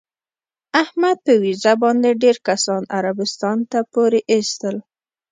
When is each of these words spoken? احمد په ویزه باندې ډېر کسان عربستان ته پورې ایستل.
احمد 0.83 1.17
په 1.25 1.33
ویزه 1.41 1.73
باندې 1.83 2.19
ډېر 2.23 2.37
کسان 2.47 2.81
عربستان 2.97 3.57
ته 3.71 3.79
پورې 3.93 4.19
ایستل. 4.31 4.75